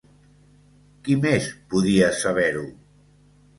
Qui 1.09 1.17
més 1.27 1.51
podia 1.75 2.09
saber-ho? 2.23 2.67